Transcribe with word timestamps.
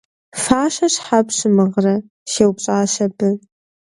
–Фащэ 0.43 0.87
щхьэ 0.93 1.19
пщымыгърэ?– 1.27 1.95
сеупщӀащ 2.31 2.93
абы. 3.05 3.29